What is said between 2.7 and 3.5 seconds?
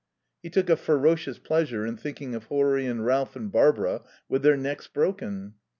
and Ralph